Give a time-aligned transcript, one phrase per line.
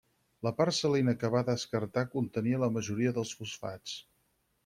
[0.45, 3.97] La part salina que va descartar contenia la majoria dels fosfats.